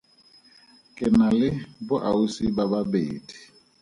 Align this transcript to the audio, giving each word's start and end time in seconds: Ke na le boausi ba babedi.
Ke 0.95 1.05
na 1.17 1.27
le 1.39 1.47
boausi 1.87 2.45
ba 2.55 2.63
babedi. 2.71 3.37